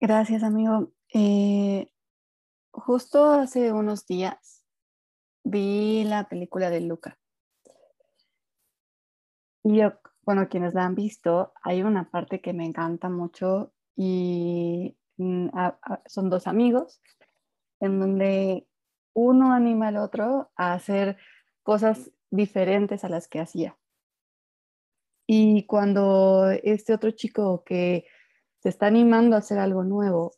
Gracias, 0.00 0.44
amigo. 0.44 0.92
Eh, 1.12 1.90
justo 2.70 3.32
hace 3.32 3.72
unos 3.72 4.06
días 4.06 4.64
vi 5.42 6.04
la 6.04 6.28
película 6.28 6.70
de 6.70 6.80
Luca. 6.82 7.18
Y 9.64 9.78
yo, 9.78 9.94
bueno, 10.22 10.48
quienes 10.48 10.74
la 10.74 10.84
han 10.84 10.94
visto, 10.94 11.52
hay 11.62 11.82
una 11.82 12.10
parte 12.10 12.40
que 12.40 12.52
me 12.52 12.64
encanta 12.64 13.08
mucho 13.08 13.72
y 13.96 14.96
mm, 15.16 15.48
son 16.06 16.30
dos 16.30 16.46
amigos 16.46 17.00
en 17.80 17.98
donde 17.98 18.68
uno 19.14 19.52
anima 19.52 19.88
al 19.88 19.96
otro 19.96 20.52
a 20.54 20.74
hacer 20.74 21.16
cosas 21.64 22.12
diferentes 22.30 23.02
a 23.02 23.08
las 23.08 23.26
que 23.26 23.40
hacía. 23.40 23.76
Y 25.26 25.66
cuando 25.66 26.50
este 26.50 26.94
otro 26.94 27.10
chico 27.10 27.64
que 27.64 28.06
se 28.68 28.70
está 28.70 28.86
animando 28.86 29.34
a 29.34 29.38
hacer 29.38 29.58
algo 29.58 29.82
nuevo, 29.82 30.32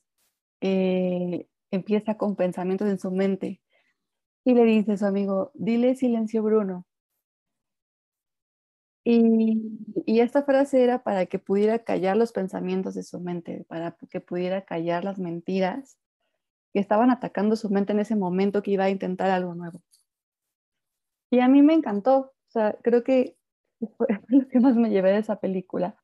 eh, 0.61 1.49
empieza 1.73 2.17
con 2.17 2.37
pensamientos 2.37 2.89
en 2.89 3.01
su 3.01 3.11
mente 3.11 3.61
y 4.45 4.55
le 4.55 4.63
dice 4.63 4.93
a 4.93 4.97
su 4.99 5.05
amigo, 5.05 5.51
dile 5.55 5.97
silencio 5.97 6.41
Bruno. 6.45 6.87
Y, 9.03 9.81
y, 10.07 10.21
esta 10.21 10.45
frase 10.45 10.85
era 10.85 11.03
para 11.03 11.27
que 11.27 11.41
pudiera 11.41 11.81
callar 11.81 12.17
los 12.17 12.31
pensamientos 12.31 12.95
de 12.95 13.03
su 13.03 13.19
mente, 13.19 13.65
para 13.69 13.97
que 14.09 14.21
pudiera 14.21 14.65
callar 14.65 15.03
las 15.03 15.19
mentiras 15.19 15.99
que 16.73 16.79
estaban 16.79 17.11
atacando 17.11 17.57
su 17.57 17.69
mente 17.69 17.93
en 17.93 17.99
ese 17.99 18.15
momento 18.15 18.63
que 18.63 18.71
iba 18.71 18.85
a 18.85 18.91
intentar 18.91 19.31
algo 19.31 19.57
nuevo. 19.57 19.83
Y 21.31 21.41
a 21.41 21.49
mí 21.49 21.63
me 21.63 21.75
encantó, 21.75 22.19
o 22.19 22.51
sea, 22.51 22.79
creo 22.81 23.03
que 23.03 23.37
fue 23.97 24.07
lo 24.29 24.47
que 24.47 24.61
más 24.61 24.77
me 24.77 24.91
llevé 24.91 25.11
de 25.11 25.19
esa 25.19 25.41
película, 25.41 25.97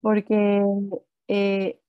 porque 0.00 0.62
eh, 1.28 1.80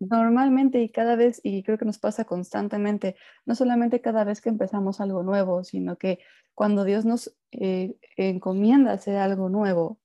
normalmente 0.00 0.82
y 0.82 0.88
cada 0.90 1.16
vez, 1.16 1.40
y 1.44 1.62
creo 1.62 1.78
que 1.78 1.84
nos 1.84 1.98
pasa 1.98 2.24
constantemente, 2.24 3.16
no 3.44 3.54
solamente 3.54 4.00
cada 4.00 4.24
vez 4.24 4.40
que 4.40 4.48
empezamos 4.48 5.00
algo 5.00 5.22
nuevo, 5.22 5.64
sino 5.64 5.96
que 5.96 6.20
cuando 6.54 6.84
Dios 6.84 7.04
nos 7.04 7.36
eh, 7.52 7.96
encomienda 8.16 8.92
hacer 8.92 9.16
algo 9.16 9.48
nuevo, 9.48 10.00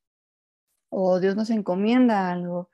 o 0.90 1.20
Dios 1.20 1.36
nos 1.36 1.50
encomienda 1.50 2.32
algo 2.32 2.70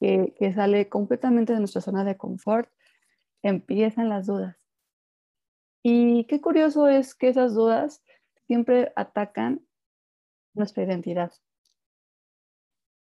que, 0.00 0.34
que 0.38 0.52
sale 0.52 0.88
completamente 0.88 1.52
de 1.52 1.60
nuestra 1.60 1.80
zona 1.80 2.04
de 2.04 2.16
confort, 2.16 2.68
empiezan 3.42 4.08
las 4.08 4.26
dudas. 4.26 4.56
Y 5.82 6.24
qué 6.24 6.40
curioso 6.40 6.88
es 6.88 7.14
que 7.14 7.28
esas 7.28 7.54
dudas 7.54 8.02
siempre 8.46 8.92
atacan 8.96 9.66
nuestra 10.54 10.84
identidad. 10.84 11.32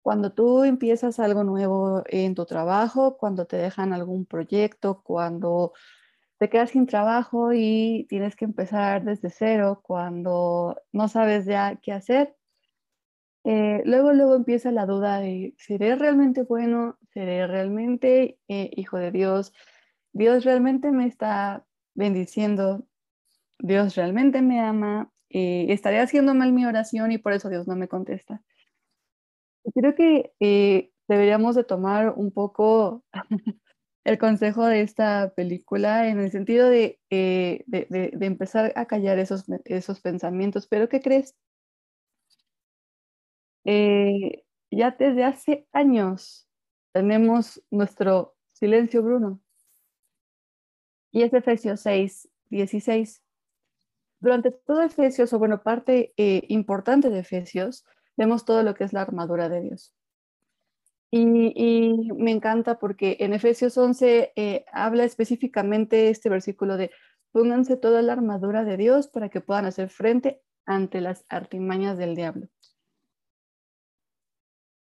Cuando 0.03 0.33
tú 0.33 0.65
empiezas 0.65 1.21
algo 1.21 1.45
nuevo 1.45 2.03
en 2.07 2.35
tu 2.35 2.47
trabajo, 2.47 3.19
cuando 3.19 3.47
te 3.47 3.57
dejan 3.57 3.93
algún 3.93 4.27
proyecto, 4.27 5.03
cuando 5.03 5.73
te 6.39 6.49
quedas 6.49 6.71
sin 6.71 6.87
trabajo 6.87 7.53
y 7.53 8.07
tienes 8.09 8.35
que 8.37 8.47
empezar 8.47 9.05
desde 9.05 9.31
cero, 9.31 9.81
cuando 9.83 10.77
no 10.93 11.09
sabes 11.09 11.45
ya 11.45 11.77
qué 11.83 11.93
hacer, 11.93 12.37
eh, 13.45 13.83
luego, 13.85 14.13
luego 14.13 14.35
empieza 14.37 14.71
la 14.71 14.87
duda 14.87 15.21
de, 15.21 15.55
¿seré 15.59 15.97
realmente 15.97 16.43
bueno? 16.43 16.99
¿Seré 17.13 17.47
realmente 17.47 18.39
eh, 18.49 18.71
hijo 18.77 18.99
de 18.99 19.11
Dios? 19.11 19.53
¿Dios 20.13 20.45
realmente 20.45 20.91
me 20.93 21.07
está 21.07 21.65
bendiciendo? 21.95 22.87
¿Dios 23.59 23.97
realmente 23.97 24.43
me 24.43 24.61
ama? 24.61 25.11
Eh, 25.31 25.67
¿Estaré 25.71 26.01
haciendo 26.01 26.35
mal 26.35 26.53
mi 26.53 26.67
oración 26.67 27.13
y 27.13 27.19
por 27.19 27.33
eso 27.33 27.49
Dios 27.49 27.67
no 27.67 27.77
me 27.77 27.89
contesta? 27.89 28.43
Creo 29.75 29.95
que 29.95 30.33
eh, 30.41 30.91
deberíamos 31.09 31.55
de 31.55 31.65
tomar 31.65 32.15
un 32.17 32.33
poco 32.33 33.05
el 34.05 34.19
consejo 34.19 34.65
de 34.67 34.83
esta 34.83 35.33
película 35.35 36.09
en 36.09 36.21
el 36.21 36.31
sentido 36.31 36.69
de, 36.69 36.99
eh, 37.11 37.65
de, 37.67 38.11
empezar 38.21 38.73
a 38.77 38.87
callar 38.87 39.19
esos, 39.19 39.45
esos 39.65 40.01
pensamientos. 40.01 40.67
Pero 40.67 40.89
¿qué 40.89 41.01
crees? 41.01 41.35
Eh, 43.65 44.45
ya 44.71 44.93
desde 44.99 45.25
hace 45.25 45.69
años 45.73 46.49
tenemos 46.93 47.63
nuestro 47.71 48.37
silencio 48.53 49.03
Bruno. 49.03 49.41
Y 51.13 51.23
es 51.23 51.33
Efesios 51.35 51.81
6, 51.81 52.29
16. 52.51 53.23
Durante 54.21 54.53
todo 54.53 54.83
Efesios, 54.83 55.33
o 55.33 55.39
bueno, 55.39 55.63
parte 55.63 56.13
importante 56.49 57.11
de 57.11 57.21
Efesios, 57.21 57.85
vemos 58.21 58.45
todo 58.45 58.63
lo 58.63 58.75
que 58.75 58.85
es 58.85 58.93
la 58.93 59.01
armadura 59.01 59.49
de 59.49 59.63
Dios. 59.63 59.95
Y, 61.11 62.13
me 62.17 62.31
encanta 62.31 62.79
porque 62.79 63.17
en 63.21 63.33
Efesios 63.33 63.79
11 63.79 64.33
eh, 64.37 64.65
habla 64.73 65.05
específicamente 65.05 66.11
este 66.11 66.29
versículo 66.29 66.77
de 66.77 66.91
pónganse 67.33 67.79
toda 67.79 68.03
la 68.03 68.13
armadura 68.13 68.63
de 68.65 68.77
Dios 68.77 69.09
para 69.09 69.31
que 69.31 69.41
puedan 69.41 69.65
hacer 69.65 69.89
frente 69.89 70.43
ante 70.67 71.01
las 71.01 71.25
artimañas 71.31 71.97
del 71.97 72.15
diablo. 72.15 72.49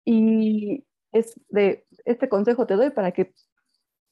Y 0.06 0.86
es 1.12 1.38
de 1.50 1.86
este 2.06 2.30
consejo 2.30 2.66
te 2.66 2.74
doy 2.74 2.88
para 2.90 3.12
que 3.12 3.34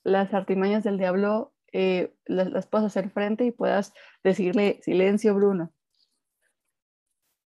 las 0.03 0.35
artimañas 0.35 0.85
del 0.85 0.99
diablo 0.99 1.55
eh, 1.73 2.15
las, 2.27 2.51
las 2.51 2.67
puedas 2.67 2.87
hacer 2.87 3.09
frente 3.11 3.47
y 3.47 3.53
puedas 3.53 3.95
decirle 4.23 4.81
silencio, 4.83 5.35
Bruno. 5.35 5.73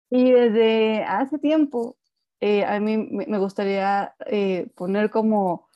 Y 0.09 0.31
desde 0.31 1.03
hace 1.03 1.37
tiempo, 1.37 1.97
eh, 2.39 2.63
a 2.65 2.79
mí 2.79 2.97
me 2.97 3.39
gustaría 3.39 4.15
eh, 4.27 4.67
poner 4.75 5.09
como, 5.09 5.67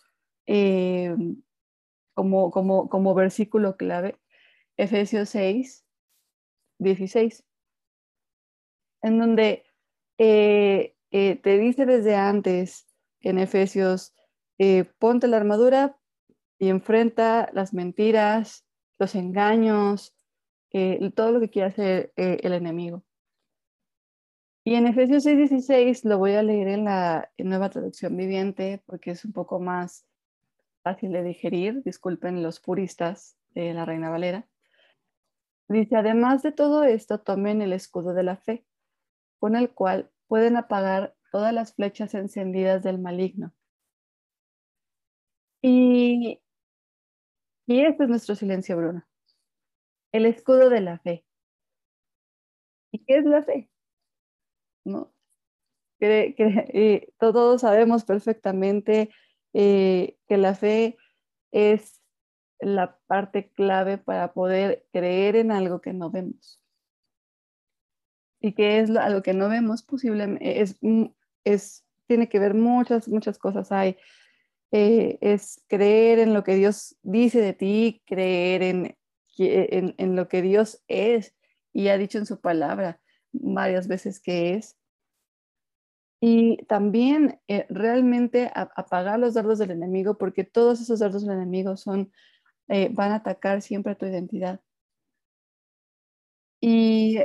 eh, 0.46 1.16
como, 2.14 2.52
como, 2.52 2.88
como 2.90 3.14
versículo 3.16 3.78
clave 3.78 4.18
Efesios 4.78 5.30
6, 5.30 5.86
16, 6.80 7.44
en 9.04 9.20
donde 9.20 9.66
te 10.18 11.58
dice 11.58 11.86
desde 11.86 12.16
antes 12.16 12.88
en 13.22 13.40
Efesios, 13.40 14.14
ponte 15.00 15.28
la 15.28 15.38
armadura 15.38 15.98
y 16.60 16.70
enfrenta 16.70 17.50
las 17.54 17.74
mentiras, 17.74 18.66
los 19.00 19.16
engaños, 19.16 20.16
todo 21.16 21.32
lo 21.32 21.40
que 21.40 21.50
quiera 21.50 21.70
hacer 21.70 22.14
el 22.16 22.54
enemigo. 22.54 23.04
Y 24.64 24.76
en 24.76 24.86
Efesios 24.86 25.24
6:16 25.24 26.06
lo 26.06 26.20
voy 26.20 26.34
a 26.34 26.44
leer 26.44 26.68
en 26.68 26.86
la 26.86 27.32
nueva 27.40 27.70
traducción 27.70 28.16
viviente 28.16 28.84
porque 28.86 29.12
es 29.12 29.26
un 29.26 29.34
poco 29.34 29.60
más 29.60 30.06
fácil 30.84 31.12
de 31.12 31.24
digerir. 31.24 31.82
Disculpen 31.84 32.44
los 32.44 32.60
puristas 32.60 33.38
de 33.56 33.74
la 33.74 33.86
Reina 33.86 34.10
Valera. 34.12 34.48
Dice, 35.68 35.96
además 35.96 36.44
de 36.44 36.52
todo 36.52 36.84
esto, 36.84 37.22
tomen 37.22 37.62
el 37.62 37.74
escudo 37.74 38.14
de 38.14 38.24
la 38.24 38.36
fe, 38.36 38.66
con 39.40 39.56
el 39.56 39.72
cual 39.72 40.12
pueden 40.28 40.58
apagar 40.58 41.16
todas 41.32 41.54
las 41.54 41.74
flechas 41.74 42.14
encendidas 42.14 42.84
del 42.84 43.00
maligno. 43.00 43.54
Y, 45.64 46.40
y 47.66 47.80
este 47.82 48.04
es 48.04 48.10
nuestro 48.10 48.36
silencio, 48.36 48.78
Bruno. 48.78 49.04
El 50.12 50.26
escudo 50.26 50.70
de 50.70 50.82
la 50.82 51.00
fe. 51.00 51.26
¿Y 52.92 53.00
qué 53.06 53.18
es 53.18 53.26
la 53.26 53.44
fe? 53.44 53.71
¿No? 54.84 55.14
Que, 56.00 56.34
eh, 56.38 57.14
todos 57.20 57.62
sabemos 57.62 58.06
perfectamente 58.06 59.12
eh, 59.54 60.18
que 60.28 60.38
la 60.38 60.56
fe 60.56 60.98
es 61.52 62.02
la 62.60 62.98
parte 63.08 63.52
clave 63.52 63.98
para 63.98 64.34
poder 64.34 64.86
creer 64.92 65.36
en 65.36 65.52
algo 65.52 65.82
que 65.82 65.94
no 65.94 66.10
vemos. 66.10 66.64
Y 68.40 68.54
que 68.54 68.80
es 68.80 68.90
algo 68.90 69.22
que 69.22 69.34
no 69.34 69.50
vemos 69.50 69.84
posiblemente, 69.84 70.62
es, 70.62 70.78
mm, 70.82 71.06
es, 71.44 71.86
tiene 72.08 72.30
que 72.30 72.40
ver 72.40 72.56
muchas, 72.56 73.08
muchas 73.08 73.38
cosas. 73.38 73.72
Hay, 73.72 73.98
eh, 74.72 75.18
es 75.22 75.64
creer 75.68 76.20
en 76.20 76.34
lo 76.34 76.44
que 76.44 76.56
Dios 76.56 76.98
dice 77.04 77.42
de 77.42 77.54
ti, 77.54 78.02
creer 78.06 78.64
en, 78.64 78.98
en, 79.38 79.96
en 79.98 80.16
lo 80.16 80.28
que 80.28 80.42
Dios 80.42 80.84
es 80.88 81.36
y 81.74 81.90
ha 81.90 81.98
dicho 81.98 82.18
en 82.18 82.26
su 82.26 82.40
palabra 82.42 83.02
varias 83.32 83.88
veces 83.88 84.20
que 84.20 84.56
es. 84.56 84.78
Y 86.24 86.58
también 86.68 87.42
eh, 87.48 87.66
realmente 87.70 88.52
apagar 88.54 89.20
los 89.20 89.34
dardos 89.34 89.58
del 89.58 89.72
enemigo, 89.72 90.20
porque 90.20 90.44
todos 90.44 90.80
esos 90.80 91.00
dardos 91.00 91.26
del 91.26 91.36
enemigo 91.36 91.76
son, 91.78 92.14
eh, 92.68 92.90
van 92.94 93.12
a 93.12 93.16
atacar 93.16 93.64
siempre 93.64 93.94
a 93.94 93.98
tu 93.98 94.06
identidad. 94.06 94.62
Y 96.62 97.18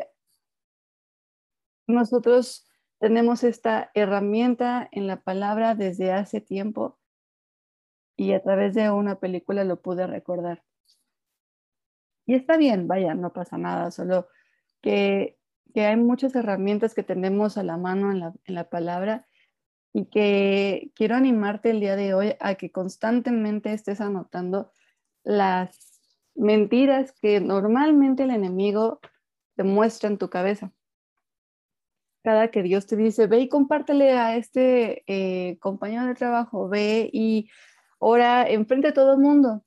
nosotros 1.86 2.66
tenemos 2.98 3.44
esta 3.44 3.90
herramienta 3.92 4.88
en 4.90 5.06
la 5.06 5.20
palabra 5.20 5.74
desde 5.74 6.12
hace 6.12 6.40
tiempo 6.40 6.98
y 8.16 8.32
a 8.32 8.42
través 8.42 8.74
de 8.74 8.90
una 8.90 9.20
película 9.20 9.64
lo 9.64 9.82
pude 9.82 10.06
recordar. 10.06 10.64
Y 12.26 12.34
está 12.34 12.56
bien, 12.56 12.88
vaya, 12.88 13.14
no 13.14 13.32
pasa 13.32 13.58
nada, 13.58 13.90
solo 13.90 14.28
que 14.82 15.35
que 15.76 15.84
hay 15.84 15.96
muchas 15.96 16.34
herramientas 16.34 16.94
que 16.94 17.02
tenemos 17.02 17.58
a 17.58 17.62
la 17.62 17.76
mano 17.76 18.10
en 18.10 18.54
la, 18.54 18.70
palabra 18.70 19.26
y 19.92 20.06
que 20.06 20.90
quiero 20.94 21.16
animarte 21.16 21.68
el 21.68 21.80
día 21.80 21.96
de 21.96 22.14
hoy 22.14 22.34
a 22.40 22.54
que 22.54 22.72
constantemente 22.72 23.74
estés 23.74 24.00
anotando 24.00 24.72
las 25.22 26.00
mentiras 26.34 27.12
que 27.20 27.40
normalmente 27.40 28.22
el 28.22 28.30
enemigo 28.30 29.00
te 29.54 29.64
muestra 29.64 30.08
en 30.08 30.16
tu 30.16 30.30
cabeza. 30.30 30.72
Cada 32.24 32.50
que 32.50 32.62
Dios 32.62 32.86
te 32.86 32.96
dice, 32.96 33.26
ve 33.26 33.40
y 33.40 33.50
compártele 33.50 34.12
a 34.12 34.34
este 34.34 35.04
eh, 35.06 35.58
compañero 35.58 36.06
de 36.06 36.14
trabajo, 36.14 36.70
ve 36.70 37.10
y 37.12 37.50
ora 37.98 38.48
enfrente 38.48 38.86
de 38.86 38.92
todo 38.94 39.12
el 39.12 39.18
mundo. 39.18 39.62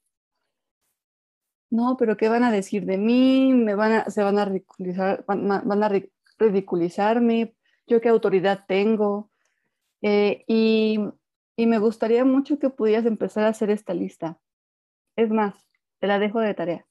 No, 1.71 1.97
pero 1.97 2.17
¿qué 2.17 2.29
van 2.29 2.43
a 2.43 2.51
decir 2.51 2.85
de 2.85 2.97
mí? 2.97 3.53
Me 3.53 3.75
van 3.75 3.91
a, 3.91 4.09
se 4.09 4.23
van 4.23 4.39
a 4.39 4.45
ridiculizar, 4.45 5.23
van, 5.27 5.83
a 5.83 5.91
ridiculizarme. 6.39 7.55
¿Yo 7.85 8.01
qué 8.01 8.09
autoridad 8.09 8.65
tengo? 8.67 9.29
Eh, 10.01 10.43
y, 10.47 10.99
y 11.55 11.67
me 11.67 11.77
gustaría 11.77 12.25
mucho 12.25 12.57
que 12.57 12.69
pudieras 12.69 13.05
empezar 13.05 13.43
a 13.43 13.49
hacer 13.49 13.69
esta 13.69 13.93
lista. 13.93 14.39
Es 15.15 15.29
más, 15.29 15.53
te 15.99 16.07
la 16.07 16.17
dejo 16.17 16.39
de 16.39 16.53
tarea. 16.55 16.85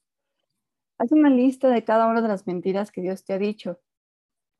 Haz 0.97 1.11
una 1.11 1.29
lista 1.29 1.69
de 1.69 1.83
cada 1.83 2.07
una 2.07 2.21
de 2.21 2.27
las 2.27 2.47
mentiras 2.47 2.91
que 2.91 3.01
Dios 3.01 3.25
te 3.25 3.33
ha 3.33 3.39
dicho. 3.39 3.79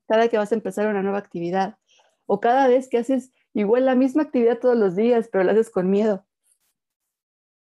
Cada 0.08 0.28
que 0.28 0.38
vas 0.38 0.52
a 0.52 0.56
empezar 0.56 0.86
una 0.88 1.02
nueva 1.02 1.18
actividad. 1.18 1.78
O 2.26 2.40
cada 2.40 2.68
vez 2.68 2.88
que 2.88 2.98
haces 2.98 3.32
igual 3.54 3.86
la 3.86 3.94
misma 3.94 4.22
actividad 4.22 4.58
todos 4.58 4.76
los 4.76 4.96
días, 4.96 5.28
pero 5.30 5.44
la 5.44 5.52
haces 5.52 5.70
con 5.70 5.90
miedo. 5.90 6.26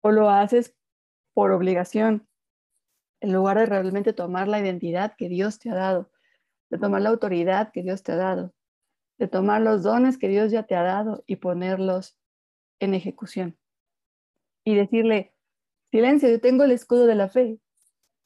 O 0.03 0.11
lo 0.11 0.29
haces 0.29 0.75
por 1.35 1.53
obligación, 1.53 2.29
en 3.23 3.33
lugar 3.33 3.57
de 3.57 3.67
realmente 3.67 4.13
tomar 4.13 4.49
la 4.49 4.59
identidad 4.59 5.15
que 5.17 5.29
Dios 5.29 5.61
te 5.61 5.71
ha 5.71 5.75
dado, 5.75 6.11
de 6.71 6.79
tomar 6.79 7.03
la 7.03 7.11
autoridad 7.11 7.71
que 7.73 7.83
Dios 7.83 8.03
te 8.03 8.11
ha 8.11 8.17
dado, 8.17 8.53
de 9.17 9.29
tomar 9.29 9.63
los 9.63 9.85
dones 9.85 10.19
que 10.19 10.27
Dios 10.27 10.51
ya 10.51 10.65
te 10.65 10.75
ha 10.75 10.83
dado 10.83 11.23
y 11.29 11.37
ponerlos 11.37 12.19
en 12.81 12.95
ejecución. 12.95 13.57
Y 14.65 14.75
decirle, 14.75 15.33
silencio, 15.93 16.29
yo 16.29 16.41
tengo 16.41 16.65
el 16.65 16.73
escudo 16.73 17.07
de 17.07 17.15
la 17.15 17.29
fe. 17.29 17.61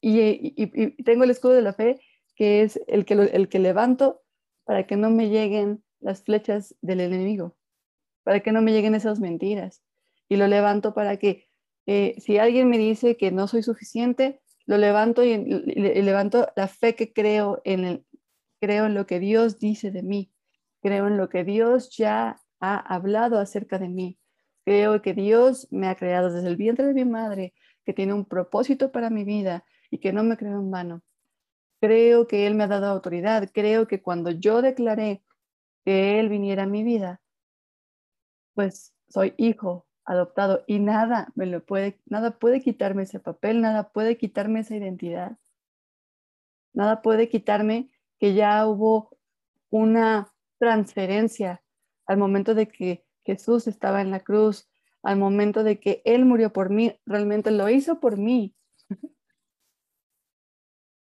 Y, 0.01 1.03
tengo 1.03 1.25
el 1.25 1.31
escudo 1.31 1.53
de 1.53 1.63
la 1.63 1.75
fe, 1.75 2.01
que 2.35 2.63
es 2.63 2.81
el 2.87 3.05
que, 3.05 3.15
el 3.15 3.51
que 3.51 3.59
levanto 3.59 4.23
para 4.65 4.87
que 4.87 4.97
no 4.97 5.11
me 5.11 5.29
lleguen 5.29 5.85
las 6.01 6.23
flechas 6.23 6.75
del 6.81 7.01
enemigo, 7.01 7.55
para 8.23 8.41
que 8.41 8.53
no 8.53 8.63
me 8.63 8.73
lleguen 8.73 8.95
esas 8.95 9.21
mentiras. 9.21 9.83
Y 10.27 10.37
lo 10.37 10.47
levanto 10.47 10.95
para 10.95 11.19
que 11.19 11.49
eh, 11.85 12.15
si 12.19 12.39
alguien 12.39 12.71
me 12.71 12.79
dice 12.79 13.19
que 13.19 13.31
no 13.31 13.47
soy 13.47 13.63
suficiente, 13.63 14.41
lo 14.67 14.79
levanto 14.79 15.25
y, 15.25 15.37
levanto 15.39 16.49
la 16.57 16.69
fe 16.69 16.95
que 16.95 17.13
creo 17.13 17.61
en, 17.65 17.85
el, 17.85 18.07
creo 18.61 18.87
en 18.87 18.95
lo 18.95 19.07
que 19.07 19.21
Dios 19.21 19.59
dice 19.59 19.91
de 19.91 20.03
mí, 20.03 20.33
creo 20.83 21.07
en 21.07 21.17
lo 21.17 21.29
que 21.29 21.45
Dios 21.45 21.97
ya 21.97 22.41
ha 22.61 22.95
hablado 22.95 23.39
acerca 23.39 23.79
de 23.79 23.89
mí. 23.89 24.19
Creo 24.65 25.01
que 25.01 25.15
Dios 25.15 25.69
me 25.71 25.87
ha 25.87 25.95
creado 25.95 26.33
desde 26.33 26.49
el 26.49 26.57
vientre 26.57 26.87
de 26.87 26.95
mi 26.95 27.05
madre, 27.05 27.55
que 27.85 27.93
tiene 27.93 28.13
un 28.13 28.25
propósito 28.25 28.91
para 28.91 29.11
mi 29.11 29.23
vida 29.23 29.65
y 29.91 29.99
que 29.99 30.13
no 30.13 30.25
me 30.25 30.37
creo 30.37 30.59
en 30.59 30.71
vano. 30.73 31.03
Creo 31.81 32.27
que 32.27 32.49
Él 32.49 32.57
me 32.57 32.65
ha 32.65 32.69
dado 32.69 32.87
autoridad. 32.87 33.49
Creo 33.53 33.87
que 33.87 34.03
cuando 34.03 34.33
yo 34.33 34.63
declaré 34.63 35.23
que 35.85 36.19
Él 36.19 36.29
viniera 36.29 36.65
a 36.65 36.67
mi 36.67 36.83
vida, 36.83 37.21
pues 38.55 38.93
soy 39.09 39.35
hijo 39.37 39.87
adoptado 40.07 40.65
y 40.67 40.79
nada 40.79 41.33
me 41.35 41.47
lo 41.47 41.65
puede, 41.65 42.01
nada 42.07 42.39
puede 42.39 42.63
quitarme 42.63 43.03
ese 43.03 43.21
papel, 43.21 43.61
nada 43.61 43.91
puede 43.91 44.17
quitarme 44.17 44.61
esa 44.61 44.77
identidad. 44.77 45.37
Nada 46.73 47.03
puede 47.03 47.29
quitarme 47.29 47.91
que 48.19 48.35
ya 48.35 48.67
hubo 48.67 49.19
una 49.71 50.33
transferencia 50.59 51.63
al 52.07 52.19
momento 52.19 52.55
de 52.55 52.69
que 52.69 53.05
Jesús 53.25 53.67
estaba 53.67 54.01
en 54.01 54.11
la 54.11 54.21
cruz, 54.21 54.69
al 55.03 55.19
momento 55.19 55.65
de 55.65 55.81
que 55.81 56.03
Él 56.05 56.25
murió 56.25 56.53
por 56.53 56.71
mí, 56.71 56.99
realmente 57.05 57.51
lo 57.51 57.69
hizo 57.69 57.99
por 58.01 58.17
mí. 58.17 58.55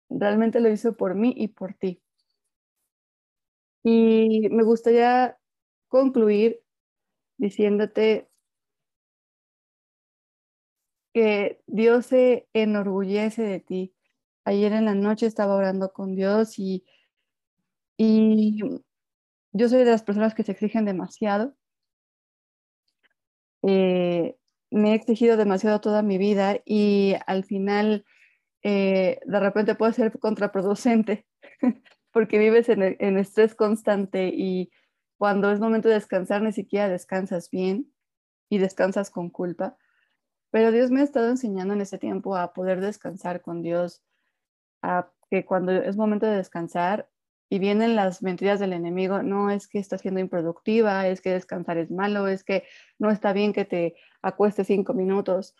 realmente 0.08 0.60
lo 0.60 0.70
hizo 0.70 0.96
por 0.96 1.14
mí 1.14 1.34
y 1.36 1.48
por 1.48 1.74
ti. 1.74 2.00
Y 3.82 4.48
me 4.50 4.62
gustaría 4.62 5.38
concluir 5.88 6.62
diciéndote 7.36 8.30
que 11.14 11.62
Dios 11.66 12.06
se 12.06 12.46
enorgullece 12.52 13.42
de 13.42 13.60
ti. 13.60 13.94
Ayer 14.44 14.74
en 14.74 14.84
la 14.84 14.94
noche 14.94 15.26
estaba 15.26 15.54
orando 15.54 15.94
con 15.94 16.14
Dios 16.14 16.58
y, 16.58 16.84
y 17.96 18.60
yo 19.52 19.68
soy 19.70 19.78
de 19.78 19.90
las 19.92 20.02
personas 20.02 20.34
que 20.34 20.42
se 20.42 20.52
exigen 20.52 20.84
demasiado 20.84 21.56
eh, 23.66 24.36
me 24.70 24.92
he 24.92 24.94
exigido 24.94 25.38
demasiado 25.38 25.80
toda 25.80 26.02
mi 26.02 26.18
vida 26.18 26.60
y 26.66 27.14
al 27.26 27.44
final 27.44 28.04
eh, 28.62 29.20
de 29.24 29.40
repente 29.40 29.74
puede 29.74 29.94
ser 29.94 30.18
contraproducente 30.18 31.26
porque 32.12 32.38
vives 32.38 32.68
en, 32.68 32.82
en, 32.98 33.16
estrés 33.16 33.54
constante 33.54 34.28
y 34.34 34.70
cuando 35.16 35.50
es 35.50 35.60
momento 35.60 35.88
de 35.88 35.94
descansar 35.94 36.42
ni 36.42 36.52
siquiera 36.52 36.90
descansas 36.90 37.48
bien 37.50 37.90
y 38.50 38.58
descansas 38.58 39.10
con 39.10 39.30
culpa. 39.30 39.78
Pero 40.54 40.70
Dios 40.70 40.92
me 40.92 41.00
ha 41.00 41.02
estado 41.02 41.30
enseñando 41.30 41.74
en 41.74 41.80
ese 41.80 41.98
tiempo 41.98 42.36
a 42.36 42.52
poder 42.52 42.80
descansar 42.80 43.42
con 43.42 43.60
Dios, 43.60 44.04
a 44.82 45.10
que 45.28 45.44
cuando 45.44 45.72
es 45.72 45.96
momento 45.96 46.26
de 46.26 46.36
descansar 46.36 47.08
y 47.48 47.58
vienen 47.58 47.96
las 47.96 48.22
mentiras 48.22 48.60
del 48.60 48.72
enemigo, 48.72 49.20
no 49.24 49.50
es 49.50 49.66
que 49.66 49.80
estás 49.80 50.02
siendo 50.02 50.20
improductiva, 50.20 51.08
es 51.08 51.20
que 51.20 51.32
descansar 51.32 51.78
es 51.78 51.90
malo, 51.90 52.28
es 52.28 52.44
que 52.44 52.62
no 53.00 53.10
está 53.10 53.32
bien 53.32 53.52
que 53.52 53.64
te 53.64 53.96
acuestes 54.22 54.68
cinco 54.68 54.94
minutos, 54.94 55.56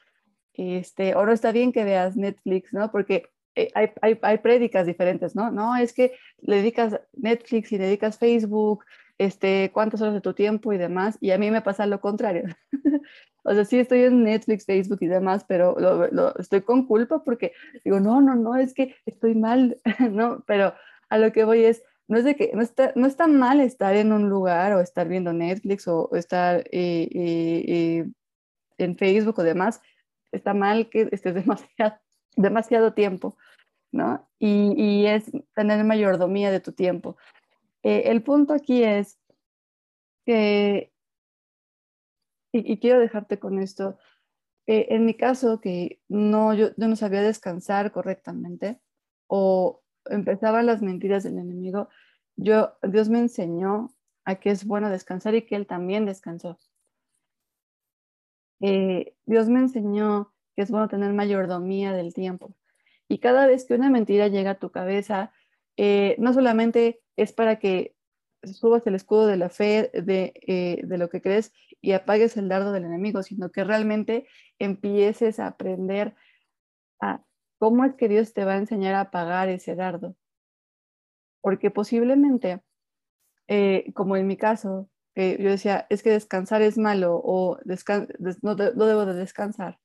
este, 0.53 1.17
o 1.17 1.27
no 1.27 1.33
está 1.33 1.51
bien 1.51 1.73
que 1.73 1.83
veas 1.83 2.17
Netflix, 2.17 2.73
¿no? 2.73 2.93
Porque 2.93 3.33
eh, 3.57 3.73
hay, 3.75 3.91
hay, 4.01 4.21
hay 4.23 4.39
prédicas 4.39 4.87
diferentes, 4.87 5.35
¿no? 5.35 5.51
No, 5.51 5.75
es 5.75 5.93
que 5.93 6.13
le 6.39 6.59
dedicas 6.59 7.01
Netflix 7.15 7.73
y 7.73 7.79
dedicas 7.79 8.17
Facebook, 8.17 8.85
este, 9.19 9.71
cuántas 9.73 10.01
horas 10.01 10.15
de 10.15 10.21
tu 10.21 10.35
tiempo 10.35 10.73
y 10.73 10.79
demás, 10.79 11.19
y 11.21 11.31
a 11.31 11.39
mí 11.39 11.51
me 11.51 11.63
pasa 11.63 11.87
lo 11.87 12.01
contrario. 12.01 12.45
o 13.45 13.55
sea, 13.55 13.65
sí 13.65 13.79
estoy 13.79 14.05
en 14.05 14.25
Netflix, 14.25 14.67
Facebook 14.67 14.99
y 15.01 15.07
demás, 15.07 15.45
pero 15.47 15.77
lo, 15.79 16.37
estoy 16.39 16.63
con 16.63 16.87
culpa 16.87 17.23
porque 17.23 17.53
digo, 17.85 18.01
no, 18.01 18.21
no, 18.21 18.35
no, 18.35 18.57
es 18.57 18.75
que 18.75 18.97
estoy 19.07 19.35
mal, 19.35 19.81
¿no? 20.11 20.43
Pero 20.47 20.75
a 21.09 21.19
lo 21.19 21.33
que 21.33 21.45
voy 21.45 21.65
es, 21.65 21.83
no 22.09 22.19
es 22.19 22.25
de 22.25 22.37
que 22.37 22.51
no 22.55 22.63
está, 22.63 22.93
no 22.97 23.07
está 23.07 23.27
mal 23.27 23.61
estar 23.61 23.95
en 23.97 24.13
un 24.13 24.29
lugar 24.29 24.73
o 24.73 24.81
estar 24.81 25.09
viendo 25.09 25.33
Netflix 25.33 25.87
o, 25.87 26.11
estar 26.15 26.61
eh, 26.73 27.09
eh, 27.13 27.65
eh, 27.69 28.11
en 28.79 28.97
Facebook 28.97 29.39
o 29.39 29.43
demás, 29.43 29.81
está 30.33 30.55
mal 30.55 30.91
que 30.91 31.09
estés 31.13 31.35
demasiado, 31.35 31.95
demasiado 32.37 32.95
tiempo, 32.95 33.37
¿no? 33.93 34.29
Y, 34.39 34.75
y 34.77 35.07
es 35.07 35.31
tener 35.55 35.85
mayordomía 35.85 36.51
de 36.51 36.61
tu 36.61 36.73
tiempo. 36.73 37.17
El 37.85 38.23
punto 38.23 38.55
aquí 38.55 38.83
es 38.83 39.19
que, 40.25 40.93
y, 42.53 42.79
quiero 42.79 43.01
dejarte 43.01 43.39
con 43.39 43.59
esto, 43.59 43.99
en 44.67 45.05
mi 45.05 45.15
caso, 45.15 45.61
que 45.61 46.01
no, 46.09 46.55
yo, 46.55 46.71
yo 46.77 46.89
no 46.89 46.97
sabía 46.97 47.23
descansar 47.23 47.93
correctamente 47.93 48.81
o 49.27 49.83
empezaban 50.07 50.67
las 50.67 50.83
mentiras 50.83 51.25
del 51.25 51.39
enemigo, 51.39 51.89
yo, 52.37 52.75
Dios 52.83 53.09
me 53.09 53.19
enseñó 53.21 53.95
a 54.25 54.37
que 54.37 54.51
es 54.51 54.65
bueno 54.65 54.91
descansar 54.91 55.35
y 55.35 55.43
que 55.43 55.57
Él 55.57 55.67
también 55.67 56.07
descansó. 56.07 56.59
Eh, 58.61 59.15
Dios 59.27 59.49
me 59.49 59.61
enseñó 59.61 60.33
que 60.57 60.63
es 60.63 60.71
bueno 60.71 60.89
tener 60.89 61.13
mayordomía 61.13 61.93
del 61.93 62.15
tiempo. 62.15 62.55
Y 63.09 63.19
cada 63.19 63.47
vez 63.47 63.67
que 63.67 63.75
una 63.75 63.91
mentira 63.91 64.29
llega 64.29 64.53
a 64.53 64.59
tu 64.59 64.71
cabeza, 64.71 65.33
eh, 65.77 66.17
no 66.19 66.33
solamente 66.33 67.01
es 67.17 67.33
para 67.33 67.59
que 67.59 67.95
subas 68.43 68.87
el 68.87 68.95
escudo 68.95 69.27
de 69.27 69.37
la 69.37 69.49
fe, 69.49 69.91
de, 69.95 70.35
eh, 70.47 70.81
de, 70.85 70.99
lo 70.99 71.09
que 71.09 71.23
crees 71.23 71.53
y 71.81 71.93
apagues 71.93 72.37
el 72.37 72.49
dardo 72.49 72.73
del 72.73 72.85
enemigo, 72.85 73.23
sino 73.23 73.51
que 73.51 73.65
realmente 73.65 74.27
empieces 74.59 75.39
a 75.39 75.47
aprender 75.47 76.15
¿cómo 77.59 77.85
es 77.85 77.95
que 77.95 78.09
Dios 78.09 78.35
te 78.35 78.45
va 78.45 78.53
a 78.55 78.59
enseñar 78.59 78.95
a 78.95 79.01
apagar 79.01 79.49
ese 79.49 79.75
dardo? 79.75 80.17
Porque 81.41 81.71
posiblemente, 81.71 82.63
eh, 83.49 83.93
como 83.95 84.17
en 84.17 84.27
mi 84.27 84.37
caso, 84.37 84.91
yo 85.17 85.51
decía, 85.51 85.87
es 85.91 86.03
que 86.03 86.11
descansar 86.11 86.63
es 86.63 86.77
malo 86.77 87.21
o 87.25 87.59
no, 88.43 88.55
debo 88.57 89.07
de 89.07 89.15
descansar. 89.15 89.79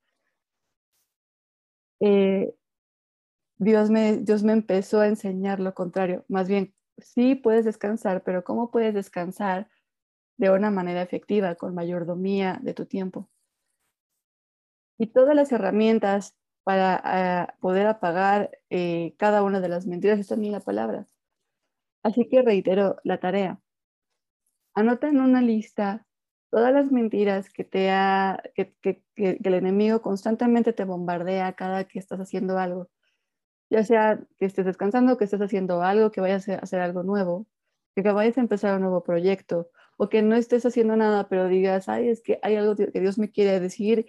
Dios, 3.59 3.89
me, 3.89 4.17
Dios 4.17 4.43
me 4.43 4.53
empezó 4.53 5.01
a 5.01 5.07
enseñar 5.07 5.59
lo 5.59 5.73
contrario. 5.73 6.25
Más 6.29 6.47
bien, 6.47 6.73
sí 6.97 7.35
puedes 7.35 7.65
descansar, 7.65 8.23
pero 8.23 8.43
¿cómo 8.43 8.71
puedes 8.71 8.93
descansar 8.93 9.69
de 10.37 10.49
una 10.49 10.71
manera 10.71 11.01
efectiva, 11.01 11.55
con 11.55 11.75
mayordomía 11.75 12.59
de 12.63 12.73
tu 12.73 12.85
tiempo? 12.85 13.29
Y 14.97 15.07
todas 15.07 15.35
las 15.35 15.51
herramientas 15.51 16.35
para 16.63 17.57
poder 17.59 17.87
apagar 17.87 18.51
eh, 18.69 19.15
cada 19.17 19.43
una 19.43 19.59
de 19.59 19.69
las 19.69 19.85
mentiras 19.85 20.19
es 20.19 20.27
también 20.27 20.53
la 20.53 20.59
palabra. 20.61 21.07
Así 22.03 22.29
que 22.29 22.41
reitero 22.41 22.97
la 23.03 23.19
tarea. 23.19 23.59
Anota 24.73 25.09
en 25.09 25.19
una 25.19 25.41
lista 25.41 26.05
todas 26.49 26.73
las 26.73 26.91
mentiras 26.91 27.49
que, 27.49 27.63
te 27.65 27.91
ha, 27.91 28.41
que, 28.55 28.73
que, 28.81 29.03
que, 29.15 29.39
el 29.43 29.53
enemigo 29.53 30.01
constantemente 30.01 30.71
te 30.73 30.85
bombardea 30.85 31.53
cada 31.53 31.83
que 31.85 31.99
estás 31.99 32.19
haciendo 32.19 32.57
algo, 32.57 32.89
ya 33.69 33.83
sea 33.83 34.19
que 34.37 34.45
estés 34.45 34.65
descansando, 34.65 35.17
que 35.17 35.25
estés 35.25 35.41
haciendo 35.41 35.81
algo, 35.81 36.11
que 36.11 36.21
vayas 36.21 36.47
a 36.49 36.55
hacer 36.55 36.79
algo 36.81 37.03
nuevo, 37.03 37.47
que 37.95 38.01
vayas 38.01 38.37
a 38.37 38.41
empezar 38.41 38.75
un 38.75 38.81
nuevo 38.81 39.03
proyecto, 39.03 39.69
o 39.97 40.09
que 40.09 40.21
no 40.21 40.35
estés 40.35 40.65
haciendo 40.65 40.95
nada, 40.95 41.27
pero 41.27 41.47
digas, 41.47 41.89
ay, 41.89 42.09
es 42.09 42.21
que 42.21 42.39
hay 42.41 42.55
algo 42.55 42.75
que 42.75 42.99
Dios 42.99 43.17
me 43.17 43.31
quiere 43.31 43.59
decir 43.59 44.07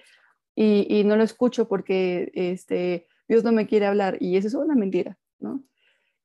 y, 0.55 0.87
y 0.88 1.05
no 1.05 1.17
lo 1.17 1.25
escucho 1.25 1.69
porque 1.69 2.31
este, 2.35 3.07
Dios 3.29 3.45
no 3.45 3.52
me 3.52 3.67
quiere 3.67 3.87
hablar, 3.87 4.17
y 4.21 4.37
eso 4.37 4.49
es 4.49 4.55
una 4.55 4.75
mentira, 4.75 5.19
¿no? 5.38 5.62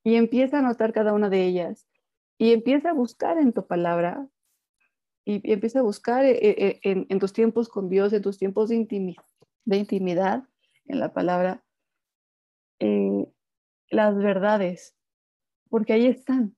Y 0.04 0.14
empieza 0.14 0.60
a 0.60 0.62
notar 0.62 0.92
cada 0.92 1.12
una 1.12 1.28
de 1.28 1.44
ellas, 1.44 1.88
y 2.38 2.52
empieza 2.52 2.90
a 2.90 2.94
buscar 2.94 3.38
en 3.38 3.52
tu 3.52 3.66
palabra 3.66 4.28
y, 5.24 5.52
empieza 5.52 5.80
a 5.80 5.82
buscar 5.82 6.24
eh, 6.24 6.38
eh, 6.40 6.80
en, 6.82 7.18
tus 7.18 7.32
tiempos 7.32 7.68
con 7.68 7.88
Dios, 7.88 8.12
en 8.12 8.22
tus 8.22 8.38
tiempos 8.38 8.68
de, 8.68 8.76
intimidad, 9.66 10.44
en 10.86 11.00
la 11.00 11.12
palabra, 11.12 11.64
eh, 12.78 13.26
las 13.90 14.16
verdades, 14.16 14.96
porque 15.68 15.94
ahí 15.94 16.06
están, 16.06 16.56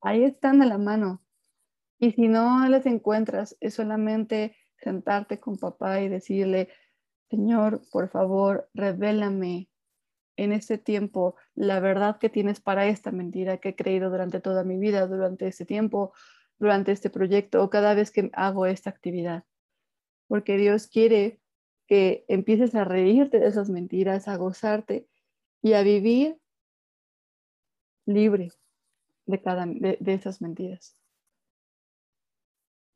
ahí 0.00 0.24
están 0.24 0.62
a 0.62 0.66
la 0.66 0.78
mano. 0.78 1.22
Y 1.98 2.12
si 2.12 2.28
no 2.28 2.66
las 2.68 2.86
encuentras, 2.86 3.56
es 3.60 3.74
solamente 3.74 4.56
sentarte 4.76 5.40
con 5.40 5.56
papá 5.56 6.00
y 6.00 6.08
decirle, 6.08 6.68
Señor, 7.30 7.82
por 7.90 8.08
favor, 8.08 8.70
revélame 8.72 9.68
en 10.36 10.52
este 10.52 10.78
tiempo 10.78 11.34
la 11.54 11.80
verdad 11.80 12.18
que 12.18 12.30
tienes 12.30 12.60
para 12.60 12.86
esta 12.86 13.10
mentira 13.10 13.58
que 13.58 13.70
he 13.70 13.76
creído 13.76 14.08
durante 14.08 14.40
toda 14.40 14.62
mi 14.62 14.78
vida, 14.78 15.06
durante 15.06 15.48
este 15.48 15.66
tiempo, 15.66 16.12
durante 16.58 16.92
este 16.92 17.10
proyecto 17.10 17.62
o 17.62 17.70
cada 17.70 17.94
vez 17.94 18.12
que 18.12 18.30
hago 18.32 18.66
esta 18.66 18.90
actividad. 18.90 19.44
Porque 20.28 20.56
Dios 20.56 20.86
quiere 20.86 21.40
que 21.88 22.24
empieces 22.28 22.76
a 22.76 22.84
reírte 22.84 23.40
de 23.40 23.48
esas 23.48 23.68
mentiras, 23.70 24.28
a 24.28 24.36
gozarte 24.36 25.08
y 25.62 25.72
a 25.72 25.82
vivir 25.82 26.38
libre 28.06 28.52
de, 29.26 29.98
esas 30.14 30.40
mentiras. 30.40 30.96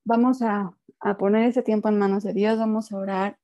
Vamos 0.04 0.42
a, 0.42 0.76
poner 1.18 1.48
ese 1.48 1.62
tiempo 1.62 1.88
en 1.88 1.98
manos 1.98 2.22
de 2.22 2.32
Dios, 2.32 2.58
vamos 2.58 2.92
a 2.92 2.98
orar. 2.98 3.38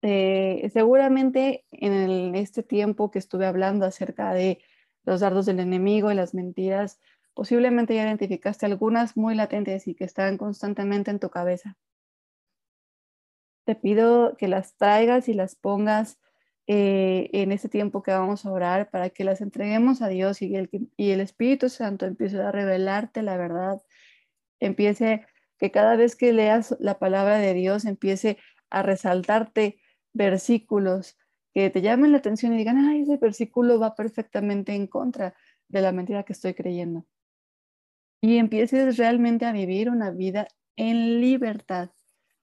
Eh, 0.00 0.68
seguramente 0.72 1.64
en 1.70 2.34
este 2.34 2.62
tiempo 2.62 3.10
que 3.10 3.18
estuve 3.18 3.46
hablando 3.46 3.84
acerca 3.84 4.32
de 4.32 4.62
los 5.04 5.20
dardos 5.20 5.46
del 5.46 5.60
enemigo 5.60 6.10
y 6.10 6.14
las 6.14 6.32
mentiras, 6.32 6.98
Posiblemente 7.34 7.94
ya 7.94 8.04
identificaste 8.04 8.66
algunas 8.66 9.16
muy 9.16 9.34
latentes 9.34 9.88
y 9.88 9.94
que 9.94 10.04
están 10.04 10.36
constantemente 10.36 11.10
en 11.10 11.18
tu 11.18 11.30
cabeza. 11.30 11.76
Te 13.64 13.74
pido 13.74 14.36
que 14.36 14.48
las 14.48 14.76
traigas 14.76 15.28
y 15.28 15.34
las 15.34 15.54
pongas 15.54 16.18
eh, 16.66 17.30
en 17.32 17.52
este 17.52 17.68
tiempo 17.68 18.02
que 18.02 18.12
vamos 18.12 18.44
a 18.44 18.52
orar 18.52 18.90
para 18.90 19.10
que 19.10 19.24
las 19.24 19.40
entreguemos 19.40 20.02
a 20.02 20.08
Dios 20.08 20.42
y 20.42 20.54
el, 20.56 20.70
y 20.96 21.10
el 21.10 21.20
Espíritu 21.20 21.68
Santo 21.68 22.06
empiece 22.06 22.40
a 22.40 22.52
revelarte 22.52 23.22
la 23.22 23.36
verdad. 23.36 23.82
Empiece 24.60 25.26
que 25.58 25.70
cada 25.70 25.96
vez 25.96 26.16
que 26.16 26.32
leas 26.32 26.76
la 26.80 26.98
palabra 26.98 27.38
de 27.38 27.54
Dios 27.54 27.84
empiece 27.84 28.38
a 28.70 28.82
resaltarte 28.82 29.80
versículos 30.12 31.16
que 31.54 31.70
te 31.70 31.82
llamen 31.82 32.12
la 32.12 32.18
atención 32.18 32.54
y 32.54 32.58
digan, 32.58 32.78
ay, 32.78 33.02
ese 33.02 33.16
versículo 33.18 33.78
va 33.78 33.94
perfectamente 33.94 34.74
en 34.74 34.86
contra 34.86 35.34
de 35.68 35.82
la 35.82 35.92
mentira 35.92 36.22
que 36.22 36.32
estoy 36.32 36.54
creyendo 36.54 37.06
y 38.22 38.38
empieces 38.38 38.96
realmente 38.96 39.44
a 39.44 39.52
vivir 39.52 39.90
una 39.90 40.10
vida 40.10 40.46
en 40.76 41.20
libertad, 41.20 41.90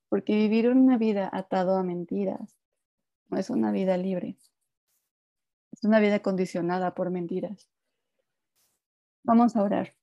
porque 0.09 0.35
vivir 0.35 0.69
una 0.69 0.97
vida 0.97 1.29
atado 1.31 1.77
a 1.77 1.83
mentiras 1.83 2.57
no 3.29 3.37
es 3.37 3.49
una 3.49 3.71
vida 3.71 3.95
libre, 3.97 4.37
es 5.71 5.83
una 5.83 5.99
vida 5.99 6.19
condicionada 6.19 6.95
por 6.95 7.11
mentiras. 7.11 7.69
Vamos 9.23 9.55
a 9.55 9.63
orar. 9.63 9.95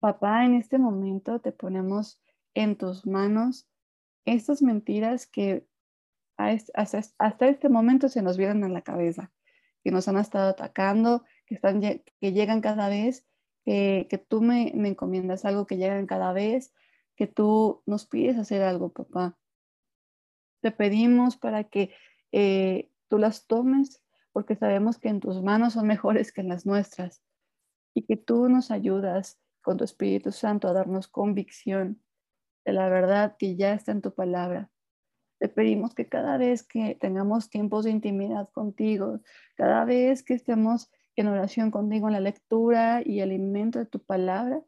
Papá, 0.00 0.44
en 0.44 0.54
este 0.54 0.78
momento 0.78 1.40
te 1.40 1.52
ponemos 1.52 2.20
en 2.54 2.76
tus 2.76 3.06
manos 3.06 3.68
estas 4.24 4.62
mentiras 4.62 5.26
que 5.26 5.66
hasta 6.36 7.46
este 7.46 7.68
momento 7.68 8.08
se 8.08 8.22
nos 8.22 8.36
vienen 8.36 8.64
a 8.64 8.68
la 8.68 8.82
cabeza, 8.82 9.32
que 9.84 9.90
nos 9.90 10.08
han 10.08 10.18
estado 10.18 10.50
atacando, 10.50 11.24
que, 11.46 12.32
llegan 12.32 12.60
cada 12.60 12.88
vez 12.88 13.26
que, 13.64 14.24
tú 14.28 14.40
me, 14.40 14.68
encomiendas 14.68 15.44
algo 15.44 15.66
que 15.66 15.76
llegan 15.76 16.06
cada 16.06 16.32
vez, 16.32 16.72
que 17.16 17.26
tú 17.26 17.82
nos 17.86 18.06
pides 18.06 18.38
hacer 18.38 18.62
algo, 18.62 18.92
papá. 18.92 19.38
Te 20.60 20.70
pedimos 20.70 21.36
para 21.36 21.64
que 21.64 21.94
eh, 22.32 22.90
tú 23.08 23.18
las 23.18 23.46
tomes, 23.46 24.02
porque 24.32 24.56
sabemos 24.56 24.98
que 24.98 25.08
en 25.08 25.20
tus 25.20 25.42
manos 25.42 25.74
son 25.74 25.86
mejores 25.86 26.32
que 26.32 26.40
en 26.40 26.48
las 26.48 26.66
nuestras, 26.66 27.22
y 27.94 28.02
que 28.02 28.16
tú 28.16 28.48
nos 28.48 28.70
ayudas 28.70 29.40
con 29.62 29.76
tu 29.76 29.84
Espíritu 29.84 30.32
Santo 30.32 30.68
a 30.68 30.72
darnos 30.72 31.08
convicción 31.08 32.02
de 32.64 32.72
la 32.72 32.88
verdad 32.88 33.36
que 33.38 33.56
ya 33.56 33.74
está 33.74 33.92
en 33.92 34.02
tu 34.02 34.14
palabra. 34.14 34.70
Te 35.38 35.48
pedimos 35.48 35.94
que 35.94 36.08
cada 36.08 36.36
vez 36.36 36.62
que 36.62 36.94
tengamos 37.00 37.50
tiempos 37.50 37.84
de 37.84 37.90
intimidad 37.90 38.48
contigo, 38.50 39.20
cada 39.56 39.84
vez 39.84 40.22
que 40.22 40.34
estemos 40.34 40.90
en 41.16 41.26
oración 41.26 41.70
contigo 41.70 42.06
en 42.06 42.14
la 42.14 42.20
lectura 42.20 43.02
y 43.04 43.20
alimento 43.20 43.78
de 43.78 43.86
tu 43.86 43.98
palabra, 43.98 44.62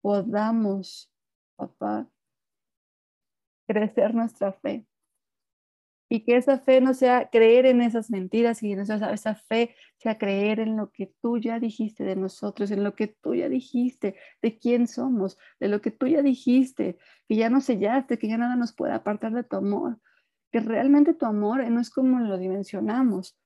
podamos, 0.00 1.12
papá, 1.60 2.08
crecer 3.66 4.14
nuestra 4.14 4.52
fe. 4.52 4.86
Y 6.12 6.24
que 6.24 6.36
esa 6.36 6.58
fe 6.58 6.80
no 6.80 6.92
sea 6.92 7.30
creer 7.30 7.66
en 7.66 7.80
esas 7.80 8.10
mentiras, 8.10 8.64
y 8.64 8.72
esa, 8.72 9.12
esa 9.12 9.36
fe 9.36 9.76
sea 9.96 10.18
creer 10.18 10.58
en 10.58 10.76
lo 10.76 10.90
que 10.90 11.14
tú 11.22 11.38
ya 11.38 11.60
dijiste 11.60 12.02
de 12.02 12.16
nosotros, 12.16 12.72
en 12.72 12.82
lo 12.82 12.96
que 12.96 13.06
tú 13.06 13.36
ya 13.36 13.48
dijiste 13.48 14.16
de 14.42 14.58
quién 14.58 14.88
somos, 14.88 15.38
de 15.60 15.68
lo 15.68 15.80
que 15.80 15.92
tú 15.92 16.08
ya 16.08 16.20
dijiste, 16.20 16.98
que 17.28 17.36
ya 17.36 17.48
nos 17.48 17.64
sellaste, 17.64 18.18
que 18.18 18.26
ya 18.26 18.38
nada 18.38 18.56
nos 18.56 18.72
puede 18.72 18.92
apartar 18.92 19.32
de 19.32 19.44
tu 19.44 19.54
amor, 19.54 20.00
que 20.50 20.58
realmente 20.58 21.14
tu 21.14 21.26
amor 21.26 21.68
no 21.70 21.80
es 21.80 21.90
como 21.90 22.18
lo 22.18 22.38
dimensionamos, 22.38 23.38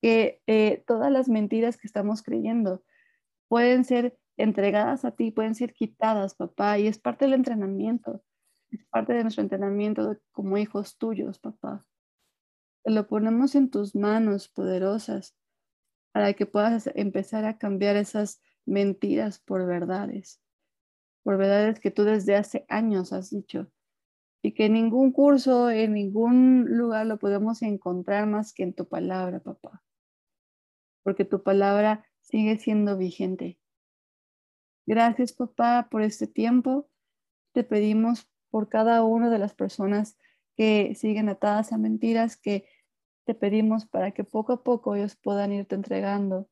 que 0.00 0.40
eh, 0.46 0.82
todas 0.86 1.12
las 1.12 1.28
mentiras 1.28 1.76
que 1.76 1.86
estamos 1.86 2.22
creyendo 2.22 2.82
pueden 3.48 3.84
ser 3.84 4.16
entregadas 4.38 5.04
a 5.04 5.10
ti, 5.10 5.30
pueden 5.30 5.54
ser 5.54 5.72
quitadas, 5.72 6.34
papá, 6.34 6.78
y 6.78 6.86
es 6.86 6.98
parte 6.98 7.24
del 7.24 7.34
entrenamiento, 7.34 8.22
es 8.70 8.84
parte 8.86 9.12
de 9.12 9.22
nuestro 9.22 9.42
entrenamiento 9.42 10.18
como 10.32 10.58
hijos 10.58 10.96
tuyos, 10.96 11.38
papá. 11.38 11.86
Te 12.84 12.90
lo 12.92 13.06
ponemos 13.06 13.54
en 13.54 13.70
tus 13.70 13.94
manos 13.94 14.48
poderosas 14.48 15.36
para 16.12 16.32
que 16.32 16.46
puedas 16.46 16.90
empezar 16.94 17.44
a 17.44 17.58
cambiar 17.58 17.96
esas 17.96 18.40
mentiras 18.64 19.38
por 19.38 19.66
verdades, 19.66 20.40
por 21.22 21.36
verdades 21.36 21.80
que 21.80 21.90
tú 21.90 22.04
desde 22.04 22.36
hace 22.36 22.64
años 22.68 23.12
has 23.12 23.30
dicho 23.30 23.70
y 24.42 24.52
que 24.54 24.66
en 24.66 24.74
ningún 24.74 25.12
curso, 25.12 25.68
en 25.70 25.94
ningún 25.94 26.64
lugar 26.68 27.06
lo 27.06 27.18
podemos 27.18 27.62
encontrar 27.62 28.26
más 28.26 28.52
que 28.52 28.62
en 28.62 28.72
tu 28.72 28.88
palabra, 28.88 29.40
papá 29.40 29.82
porque 31.08 31.24
tu 31.24 31.42
palabra 31.42 32.04
sigue 32.20 32.58
siendo 32.58 32.98
vigente. 32.98 33.58
Gracias, 34.88 35.34
papá, 35.34 35.88
por 35.90 36.00
este 36.00 36.26
tiempo. 36.26 36.88
Te 37.52 37.62
pedimos 37.62 38.26
por 38.48 38.70
cada 38.70 39.04
una 39.04 39.28
de 39.28 39.38
las 39.38 39.52
personas 39.52 40.16
que 40.56 40.94
siguen 40.94 41.28
atadas 41.28 41.74
a 41.74 41.76
mentiras, 41.76 42.38
que 42.38 42.64
te 43.26 43.34
pedimos 43.34 43.84
para 43.84 44.12
que 44.12 44.24
poco 44.24 44.54
a 44.54 44.64
poco 44.64 44.94
ellos 44.94 45.14
puedan 45.14 45.52
irte 45.52 45.74
entregando 45.74 46.48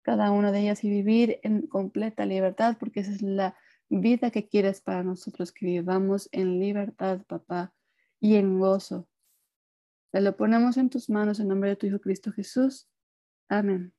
cada 0.00 0.30
una 0.30 0.52
de 0.52 0.60
ellas 0.60 0.84
y 0.84 0.88
vivir 0.88 1.38
en 1.42 1.66
completa 1.66 2.24
libertad, 2.24 2.78
porque 2.80 3.00
esa 3.00 3.12
es 3.12 3.20
la 3.20 3.54
vida 3.90 4.30
que 4.30 4.48
quieres 4.48 4.80
para 4.80 5.02
nosotros, 5.02 5.52
que 5.52 5.66
vivamos 5.66 6.30
en 6.32 6.58
libertad, 6.58 7.26
papá, 7.26 7.74
y 8.20 8.36
en 8.36 8.58
gozo. 8.58 9.06
Te 10.12 10.22
lo 10.22 10.34
ponemos 10.34 10.78
en 10.78 10.88
tus 10.88 11.10
manos 11.10 11.40
en 11.40 11.48
nombre 11.48 11.68
de 11.68 11.76
tu 11.76 11.86
Hijo 11.88 12.00
Cristo 12.00 12.32
Jesús. 12.32 12.88
Amén. 13.50 13.95